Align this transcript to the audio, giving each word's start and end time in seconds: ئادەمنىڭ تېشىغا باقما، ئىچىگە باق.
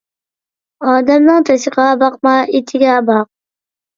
ئادەمنىڭ 0.93 1.43
تېشىغا 1.49 1.85
باقما، 2.03 2.33
ئىچىگە 2.61 2.95
باق. 3.13 3.29